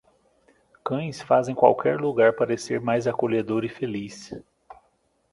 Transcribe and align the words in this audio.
Cães 0.83 1.21
fazem 1.21 1.53
qualquer 1.53 1.99
lugar 2.01 2.33
parecer 2.35 2.81
mais 2.81 3.05
acolhedor 3.05 3.63
e 3.63 3.69
feliz. 3.69 4.31